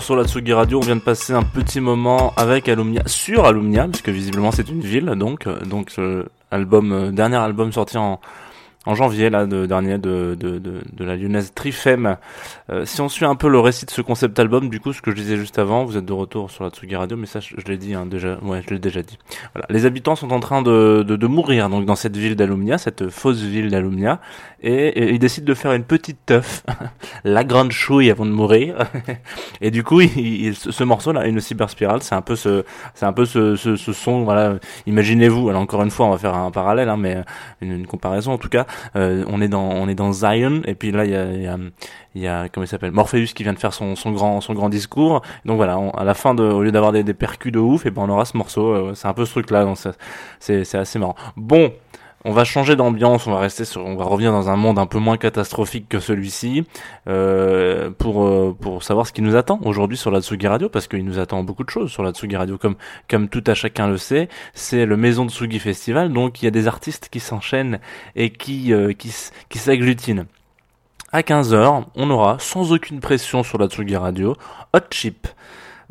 Sur 0.00 0.16
la 0.16 0.24
Tsugi 0.24 0.52
Radio, 0.54 0.78
on 0.78 0.80
vient 0.80 0.96
de 0.96 1.00
passer 1.00 1.34
un 1.34 1.42
petit 1.42 1.80
moment 1.80 2.32
avec 2.36 2.68
Alumnia, 2.68 3.02
sur 3.06 3.44
Alumnia, 3.44 3.86
parce 3.88 4.00
que 4.00 4.10
visiblement 4.10 4.50
c'est 4.50 4.70
une 4.70 4.80
ville, 4.80 5.06
donc, 5.16 5.46
euh, 5.46 5.60
donc 5.66 5.92
euh, 5.98 6.24
album, 6.50 6.92
euh, 6.92 7.10
dernier 7.10 7.36
album 7.36 7.72
sorti 7.72 7.98
en, 7.98 8.18
janvier 8.94 9.30
là 9.30 9.46
de 9.46 9.66
dernier 9.66 9.98
de, 9.98 10.34
de, 10.34 10.58
de, 10.58 11.04
la 11.04 11.14
lyonnaise 11.14 11.52
Trifem. 11.54 12.16
Euh, 12.70 12.84
si 12.84 13.00
on 13.00 13.08
suit 13.08 13.26
un 13.26 13.36
peu 13.36 13.48
le 13.48 13.60
récit 13.60 13.86
de 13.86 13.90
ce 13.90 14.00
concept 14.00 14.38
album, 14.40 14.70
du 14.70 14.80
coup 14.80 14.92
ce 14.92 15.02
que 15.02 15.10
je 15.10 15.16
disais 15.16 15.36
juste 15.36 15.58
avant, 15.58 15.84
vous 15.84 15.96
êtes 15.96 16.04
de 16.04 16.12
retour 16.12 16.50
sur 16.50 16.64
la 16.64 16.70
Tsugi 16.70 16.96
Radio, 16.96 17.16
mais 17.16 17.26
ça 17.26 17.40
je, 17.40 17.54
l'ai 17.66 17.76
dit 17.76 17.94
hein, 17.94 18.06
déjà, 18.06 18.38
ouais 18.42 18.62
je 18.66 18.74
l'ai 18.74 18.80
déjà 18.80 19.02
dit. 19.02 19.18
Les 19.68 19.84
habitants 19.84 20.16
sont 20.16 20.32
en 20.32 20.40
train 20.40 20.62
de, 20.62 21.04
de 21.06 21.26
mourir 21.26 21.68
donc 21.68 21.84
dans 21.84 21.96
cette 21.96 22.16
ville 22.16 22.34
d'Alumnia, 22.34 22.78
cette 22.78 23.10
fausse 23.10 23.42
ville 23.42 23.70
d'Alumnia, 23.70 24.20
et, 24.62 25.12
ils 25.12 25.18
décident 25.18 25.46
de 25.46 25.54
faire 25.54 25.72
une 25.72 25.84
petite 25.84 26.18
teuf, 26.26 26.62
la 27.24 27.44
grande 27.44 27.72
chouille 27.72 28.10
avant 28.10 28.26
de 28.26 28.30
mourir. 28.30 28.76
et 29.60 29.70
du 29.70 29.84
coup, 29.84 30.00
il, 30.00 30.16
il- 30.18 30.54
ce 30.54 30.70
ce 30.72 30.84
morceau 30.84 31.12
là, 31.12 31.26
une 31.26 31.40
cyberspirale, 31.40 32.02
c'est 32.02 32.14
un 32.14 32.22
peu 32.22 32.36
ce, 32.36 32.64
c'est 32.94 33.06
un 33.06 33.12
peu 33.12 33.24
ce, 33.24 33.56
ce, 33.56 33.76
ce 33.76 33.92
son, 33.92 34.24
voilà. 34.24 34.54
Imaginez-vous, 34.86 35.48
alors 35.48 35.62
encore 35.62 35.82
une 35.82 35.90
fois, 35.90 36.06
on 36.06 36.10
va 36.10 36.18
faire 36.18 36.34
un 36.34 36.50
parallèle, 36.50 36.88
hein, 36.88 36.96
mais 36.96 37.18
une, 37.60 37.72
une 37.72 37.86
comparaison 37.86 38.32
en 38.32 38.38
tout 38.38 38.48
cas. 38.48 38.66
Euh, 38.96 39.24
on 39.28 39.40
est 39.40 39.48
dans, 39.48 39.62
on 39.70 39.88
est 39.88 39.94
dans 39.94 40.12
Zion, 40.12 40.62
et 40.64 40.74
puis 40.74 40.90
là 40.92 41.04
il 41.04 41.10
y 41.12 41.16
a, 41.16 41.24
il 41.32 41.42
y 41.42 41.46
a, 41.46 41.56
il 42.14 42.22
y 42.22 42.26
a 42.28 42.48
comment 42.48 42.64
il 42.64 42.68
s'appelle, 42.68 42.92
Morpheus 42.92 43.26
qui 43.34 43.42
vient 43.42 43.52
de 43.54 43.58
faire 43.58 43.72
son, 43.74 43.96
son 43.96 44.12
grand, 44.12 44.40
son 44.40 44.54
grand 44.54 44.68
discours. 44.68 45.22
Donc 45.44 45.56
voilà, 45.56 45.78
on- 45.78 45.90
à 45.90 46.04
la 46.04 46.14
fin 46.14 46.34
de, 46.34 46.42
au 46.42 46.62
lieu 46.62 46.72
d'avoir 46.72 46.92
des, 46.92 47.02
des 47.04 47.14
percus 47.14 47.52
de 47.52 47.58
ouf, 47.58 47.86
et 47.86 47.90
ben 47.90 48.02
on 48.02 48.08
aura 48.10 48.24
ce 48.24 48.36
morceau. 48.36 48.68
euh, 48.72 48.94
c'est 48.94 49.08
un 49.08 49.14
peu 49.14 49.24
ce 49.24 49.30
truc 49.32 49.50
là, 49.50 49.64
donc 49.64 49.78
c'est, 50.40 50.64
c'est 50.64 50.78
assez 50.78 50.98
marrant. 50.98 51.16
Bon. 51.36 51.72
On 52.24 52.30
va 52.30 52.44
changer 52.44 52.76
d'ambiance, 52.76 53.26
on 53.26 53.32
va 53.32 53.40
rester 53.40 53.64
sur, 53.64 53.84
on 53.84 53.96
va 53.96 54.04
revenir 54.04 54.30
dans 54.30 54.48
un 54.48 54.54
monde 54.54 54.78
un 54.78 54.86
peu 54.86 54.98
moins 54.98 55.16
catastrophique 55.16 55.88
que 55.88 55.98
celui-ci, 55.98 56.64
euh, 57.08 57.90
pour 57.90 58.24
euh, 58.24 58.56
pour 58.58 58.84
savoir 58.84 59.08
ce 59.08 59.12
qui 59.12 59.22
nous 59.22 59.34
attend 59.34 59.58
aujourd'hui 59.64 59.96
sur 59.96 60.12
la 60.12 60.20
Tsugi 60.20 60.46
Radio, 60.46 60.68
parce 60.68 60.86
qu'il 60.86 61.04
nous 61.04 61.18
attend 61.18 61.42
beaucoup 61.42 61.64
de 61.64 61.70
choses 61.70 61.90
sur 61.90 62.04
la 62.04 62.12
Tsugi 62.12 62.36
Radio, 62.36 62.58
comme 62.58 62.76
comme 63.10 63.28
tout 63.28 63.42
à 63.48 63.54
chacun 63.54 63.88
le 63.88 63.96
sait, 63.96 64.28
c'est 64.54 64.86
le 64.86 64.96
Maison 64.96 65.24
de 65.24 65.30
Tsugi 65.30 65.58
Festival, 65.58 66.12
donc 66.12 66.42
il 66.42 66.44
y 66.44 66.48
a 66.48 66.52
des 66.52 66.68
artistes 66.68 67.08
qui 67.10 67.18
s'enchaînent 67.18 67.80
et 68.14 68.30
qui 68.30 68.72
euh, 68.72 68.92
qui 68.92 69.58
s'agglutinent. 69.58 70.26
À 71.10 71.22
15h, 71.22 71.84
on 71.94 72.10
aura, 72.10 72.38
sans 72.38 72.72
aucune 72.72 73.00
pression 73.00 73.42
sur 73.42 73.58
la 73.58 73.66
Tsugi 73.66 73.96
Radio, 73.96 74.36
Hot 74.72 74.78
Chip. 74.90 75.26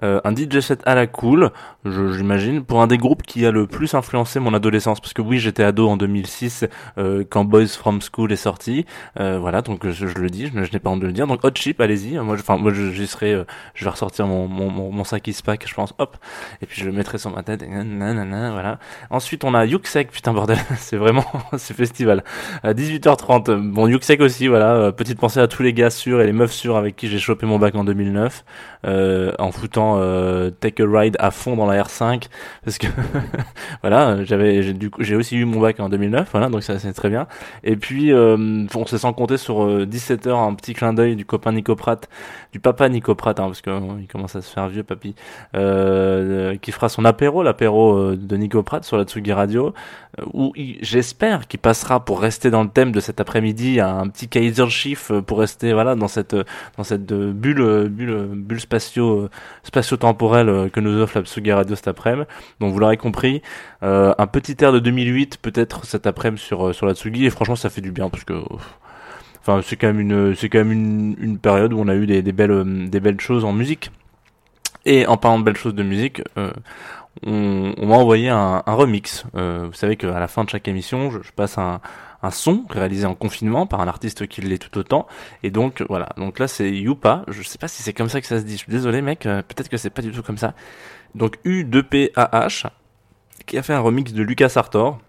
Euh, 0.04 0.20
un 0.24 0.36
DJ 0.36 0.60
set 0.60 0.82
à 0.86 0.96
la 0.96 1.08
cool, 1.08 1.52
j'imagine, 1.86 2.64
pour 2.64 2.82
un 2.82 2.88
des 2.88 2.98
groupes 2.98 3.24
qui 3.24 3.46
a 3.46 3.52
le 3.52 3.68
plus 3.68 3.94
influencé 3.94 4.40
mon 4.40 4.54
adolescence. 4.54 5.00
Parce 5.00 5.14
que 5.14 5.22
oui, 5.22 5.40
j'étais 5.40 5.64
ado 5.64 5.88
en 5.90 5.98
2006 5.98 6.66
euh, 6.98 7.24
quand 7.30 7.46
Boys 7.46 7.68
from 7.68 8.00
School 8.02 8.32
est 8.32 8.36
sorti. 8.36 8.86
Euh, 9.20 9.38
voilà, 9.40 9.62
donc 9.62 9.88
je, 9.88 10.08
je 10.08 10.18
le 10.18 10.30
dis, 10.30 10.48
je, 10.54 10.60
n'ai 10.72 10.80
pas 10.80 10.90
honte 10.90 11.00
de 11.02 11.08
le 11.08 11.14
dire. 11.14 11.28
Donc 11.28 11.44
Hot 11.44 11.52
Chip, 11.56 11.80
allez-y. 11.82 12.18
Moi, 12.20 12.36
enfin, 12.36 12.58
moi, 12.58 12.72
j'y 12.74 13.08
serai. 13.08 13.34
euh, 13.34 13.44
je 13.74 13.84
vais 13.86 13.92
ressortir 13.92 14.28
mon, 14.28 14.48
mon, 14.48 14.70
mon, 14.70 14.92
mon 14.92 15.04
sac 15.04 15.30
pack, 15.46 15.66
je 15.68 15.74
pense. 15.74 15.94
Hop, 16.00 16.18
et 16.62 16.66
puis 16.66 16.82
je 16.82 16.86
le 16.86 16.92
mettrai 16.92 17.18
sur 17.18 17.32
ma 17.32 17.44
tête. 17.44 17.64
Et 17.64 17.68
nanana, 17.68 18.52
voilà. 18.52 18.80
Ensuite, 19.10 19.44
on 19.44 19.54
a 19.54 19.66
Yuxek. 19.66 20.12
Putain 20.12 20.34
bordel, 20.34 20.58
c'est 20.78 20.98
vraiment, 20.98 21.26
c'est 21.58 21.74
festival. 21.76 22.24
À 22.64 22.74
18h30. 22.74 23.50
euh, 23.50 23.58
Bon, 23.62 23.88
Yuxek 23.88 24.22
aussi, 24.22 24.48
voilà. 24.48 24.74
euh, 24.76 24.92
petite 24.92 25.20
pensée 25.20 25.40
à 25.40 25.48
tous 25.48 25.64
les 25.64 25.74
gars 25.74 25.90
sûrs 25.90 26.22
et 26.22 26.26
les 26.26 26.34
meufs 26.34 26.52
sûrs 26.52 26.78
avec 26.78 26.96
qui 26.96 27.08
j'ai 27.08 27.20
chopé 27.20 27.46
mon 27.46 27.60
bac 27.60 27.76
en 27.76 27.84
2009, 27.84 28.44
euh, 28.86 29.32
en 29.40 29.52
foutant 29.52 29.91
euh, 30.00 30.50
Take 30.60 30.84
a 30.84 30.86
Ride 30.88 31.16
à 31.20 31.32
fond 31.32 31.56
dans 31.56 31.66
la 31.66 31.82
R5, 31.84 32.24
parce 32.64 32.78
que 32.78 32.88
voilà, 33.82 34.24
j'avais, 34.24 34.62
j'ai 35.00 35.16
aussi 35.16 35.38
eu 35.38 35.46
mon 35.46 35.60
bac 35.60 35.80
en 35.80 35.90
2009, 35.90 36.30
voilà, 36.32 36.50
donc 36.50 36.64
ça 36.64 36.80
c'est 36.80 36.94
très 36.94 37.10
bien. 37.10 37.28
Et 37.64 37.76
puis, 37.76 38.12
euh, 38.12 38.66
on 38.76 38.86
s'est 38.86 38.98
sans 38.98 39.14
compter 39.14 39.38
sur 39.38 39.68
17h 39.86 40.30
un 40.30 40.54
petit 40.56 40.74
clin 40.74 40.94
d'œil 40.94 41.16
du 41.16 41.26
copain 41.26 41.52
Nico 41.52 41.76
Pratt, 41.76 42.08
du 42.52 42.60
papa 42.60 42.90
Nico 42.90 43.16
Pratt, 43.16 43.40
hein, 43.40 43.46
parce 43.46 43.62
que 43.62 43.70
euh, 43.70 43.80
il 44.00 44.08
commence 44.08 44.36
à 44.36 44.42
se 44.42 44.52
faire 44.52 44.68
vieux, 44.68 44.84
papy, 44.84 45.16
euh, 45.56 46.56
qui 46.58 46.72
fera 46.72 46.90
son 46.90 47.06
apéro, 47.06 47.44
l'apéro 47.44 47.96
euh, 47.98 48.18
de 48.18 48.38
Nico 48.38 48.62
Pratt 48.64 48.84
sur 48.84 48.98
la 48.98 49.04
Tsugi 49.04 49.34
Radio, 49.34 49.74
euh, 50.20 50.24
où 50.34 50.54
j'espère 50.82 51.48
qu'il 51.48 51.60
passera 51.60 52.04
pour 52.04 52.20
rester 52.20 52.50
dans 52.50 52.64
le 52.64 52.70
thème 52.70 52.92
de 52.92 53.00
cet 53.00 53.20
après-midi 53.20 53.80
un 53.80 54.08
petit 54.08 54.28
Kaiser 54.28 54.70
Chief 54.70 55.12
euh, 55.12 55.22
pour 55.22 55.40
rester 55.40 55.74
voilà 55.74 55.96
dans 55.96 56.08
cette 56.08 56.34
euh, 56.34 56.44
dans 56.78 56.84
cette 56.84 57.12
euh, 57.12 57.32
bulle 57.32 57.62
euh, 57.62 57.88
bulle 57.88 58.10
euh, 58.10 58.28
bulle 58.34 58.60
spatio 58.60 59.22
euh, 59.22 59.30
spatio-temporelle 59.82 60.50
euh, 60.50 60.70
que 60.70 60.80
nous 60.80 61.00
offre 61.02 61.20
la 61.20 61.26
Tsugi 61.26 61.52
Radio 61.52 61.76
cet 61.76 61.88
après-midi. 61.88 62.28
Donc 62.60 62.74
vous 62.74 62.80
l'aurez 62.80 62.98
compris, 62.98 63.41
euh, 63.84 64.13
un 64.17 64.28
petit 64.28 64.56
air 64.62 64.72
de 64.72 64.80
2008 64.80 65.38
peut-être 65.41 65.86
cet 65.86 66.08
après-midi 66.08 66.41
sur 66.41 66.67
euh, 66.67 66.74
la 66.82 66.94
Tsugi 66.94 67.26
et 67.26 67.30
franchement 67.30 67.56
ça 67.56 67.70
fait 67.70 67.82
du 67.82 67.91
bien 67.91 68.10
parce 68.10 68.24
que 68.24 68.34
enfin 69.41 69.62
c'est 69.63 69.76
quand 69.76 69.88
même 69.88 70.00
une 70.00 70.36
c'est 70.36 70.50
quand 70.50 70.60
même 70.60 70.72
une, 70.72 71.38
période 71.38 71.74
où 71.74 71.80
on 71.80 71.88
a 71.88 71.96
eu 71.96 72.06
des, 72.06 72.22
belles 72.32 72.89
des 72.89 73.00
belles 73.00 73.20
choses 73.20 73.46
en 73.46 73.54
musique. 73.54 73.91
Et 74.84 75.06
en 75.06 75.17
parlant 75.17 75.38
de 75.38 75.44
belles 75.44 75.58
choses 75.58 75.76
de 75.76 75.84
musique, 75.84 76.24
on, 77.24 77.86
m'a 77.86 77.96
envoyé 77.96 78.30
un, 78.30 78.63
remix. 78.65 79.26
Vous 79.34 79.74
savez 79.74 79.96
qu'à 79.96 80.20
la 80.20 80.28
fin 80.28 80.44
de 80.44 80.50
chaque 80.50 80.67
émission, 80.67 81.12
je 81.12 81.32
passe 81.36 81.60
un, 81.60 81.82
un 82.24 82.32
son 82.32 82.66
réalisé 82.70 83.06
en 83.06 83.16
confinement 83.16 83.66
par 83.68 83.82
un 83.82 83.88
artiste 83.88 84.28
qui 84.28 84.42
l'est 84.42 84.58
tout 84.58 84.78
autant. 84.78 85.08
Et 85.44 85.52
donc 85.52 85.84
voilà. 85.90 86.10
Donc 86.18 86.40
là 86.40 86.48
c'est 86.48 86.70
Youpa. 86.72 87.24
Je 87.28 87.42
sais 87.44 87.58
pas 87.58 87.68
si 87.68 87.84
c'est 87.84 87.94
comme 87.94 88.10
ça 88.10 88.22
que 88.22 88.28
ça 88.28 88.40
se 88.40 88.46
dit. 88.46 88.54
Je 88.54 88.58
suis 88.58 88.72
désolé 88.72 89.02
mec. 89.02 89.26
euh, 89.26 89.42
Peut-être 89.42 89.70
que 89.70 89.78
c'est 89.78 89.90
pas 89.90 90.02
du 90.02 90.12
tout 90.12 90.24
comme 90.24 90.38
ça. 90.38 90.54
Donc 91.16 91.38
U2PAH 91.46 92.68
qui 93.46 93.58
a 93.58 93.64
fait 93.64 93.74
un 93.74 93.80
remix 93.80 94.14
de 94.14 94.24
Lucas 94.24 94.50
Sartor. 94.50 95.00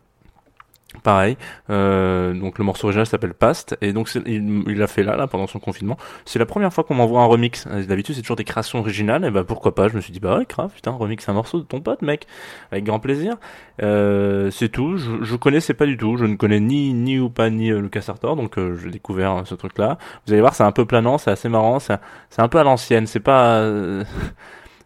Pareil, 1.03 1.37
euh, 1.69 2.33
donc 2.33 2.59
le 2.59 2.65
morceau 2.65 2.87
original 2.87 3.07
s'appelle 3.07 3.35
Past 3.35 3.77
et 3.81 3.93
donc 3.93 4.09
il 4.15 4.63
il 4.69 4.79
l'a 4.79 4.87
fait 4.87 5.03
là, 5.03 5.17
là 5.17 5.27
pendant 5.27 5.49
son 5.49 5.59
confinement. 5.59 5.97
C'est 6.25 6.39
la 6.39 6.47
première 6.47 6.73
fois 6.73 6.85
qu'on 6.85 6.95
m'envoie 6.95 7.23
un 7.23 7.27
remix. 7.27 7.67
Euh, 7.67 7.85
D'habitude 7.85 8.15
c'est 8.15 8.21
toujours 8.21 8.37
des 8.37 8.45
créations 8.45 8.79
originales 8.79 9.25
et 9.25 9.31
bah 9.33 9.43
pourquoi 9.43 9.75
pas? 9.75 9.89
Je 9.89 9.97
me 9.97 10.01
suis 10.01 10.13
dit 10.13 10.21
bah 10.21 10.39
ouais 10.39 10.47
grave 10.49 10.71
putain 10.73 10.93
remix 10.93 11.29
un 11.29 11.33
morceau 11.33 11.59
de 11.59 11.65
ton 11.65 11.81
pote 11.81 12.03
mec 12.03 12.29
avec 12.71 12.85
grand 12.85 13.01
plaisir. 13.01 13.35
Euh, 13.83 14.51
c'est 14.53 14.69
tout. 14.69 14.97
Je, 14.97 15.25
je 15.25 15.35
connaissais 15.35 15.75
pas 15.75 15.87
du 15.87 15.97
tout. 15.97 16.17
Je 16.17 16.25
ne 16.25 16.37
connais 16.37 16.61
ni 16.61 16.95
ni 16.95 17.19
ou 17.19 17.31
pas 17.31 17.51
ni 17.51 17.73
euh, 17.73 17.81
Lucas 17.81 18.03
Sartor 18.03 18.37
donc 18.37 18.57
euh, 18.57 18.79
j'ai 18.81 18.91
découvert 18.91 19.39
euh, 19.39 19.43
ce 19.45 19.57
truc 19.57 19.79
là. 19.79 19.99
Vous 20.27 20.33
allez 20.33 20.41
voir 20.41 20.55
c'est 20.55 20.63
un 20.63 20.71
peu 20.71 20.85
planant, 20.85 21.19
c'est 21.19 21.33
assez 21.33 21.49
marrant, 21.49 21.81
c'est 21.81 21.99
un 22.39 22.49
peu 22.49 22.59
à 22.59 22.63
l'ancienne. 22.63 23.09
C'est 23.09 23.19
pas 23.19 23.61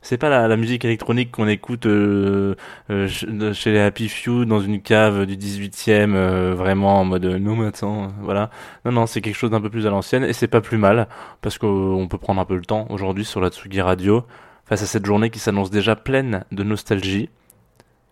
c'est 0.07 0.19
pas 0.19 0.47
la, 0.47 0.57
musique 0.57 0.85
électronique 0.85 1.33
qu'on 1.33 1.49
écoute 1.49 1.87
euh, 1.87 2.55
euh, 2.91 3.09
chez 3.09 3.73
les 3.73 3.81
Happy 3.81 4.09
Few 4.09 4.45
dans 4.45 4.61
une 4.61 4.81
cave 4.81 5.27
du 5.27 5.37
18e, 5.37 6.15
euh, 6.15 6.55
vraiment 6.55 7.01
en 7.01 7.05
mode 7.05 7.25
non 7.25 7.61
euh, 7.61 8.09
voilà. 8.21 8.51
Non 8.85 8.93
non, 8.93 9.07
c'est 9.07 9.21
quelque 9.21 9.35
chose 9.35 9.51
d'un 9.51 9.61
peu 9.61 9.69
plus 9.69 9.85
à 9.85 9.91
l'ancienne 9.91 10.23
et 10.23 10.33
c'est 10.33 10.47
pas 10.47 10.61
plus 10.61 10.79
mal 10.79 11.09
parce 11.43 11.59
qu'on 11.59 12.07
peut 12.09 12.19
prendre 12.19 12.41
un 12.41 12.45
peu 12.45 12.55
le 12.55 12.65
temps 12.65 12.87
aujourd'hui 12.91 13.25
sur 13.25 13.41
la 13.41 13.49
Tsugi 13.49 13.81
Radio 13.81 14.25
face 14.65 14.83
à 14.83 14.87
cette 14.87 15.05
journée 15.05 15.31
qui 15.31 15.41
s'annonce 15.41 15.71
déjà 15.71 15.97
pleine 15.97 16.45
de 16.53 16.63
nostalgie. 16.63 17.29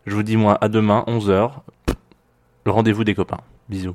Je 0.05 0.17
vous 0.17 0.25
dis 0.25 0.37
moi 0.37 0.59
à 0.61 0.69
demain 0.69 1.05
11h. 1.07 1.53
Le 2.67 2.73
rendez-vous 2.73 3.05
des 3.05 3.15
copains. 3.15 3.41
Bisous. 3.69 3.95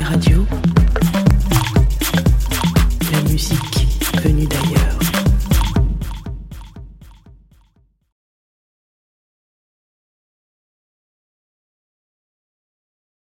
Radio, 0.00 0.41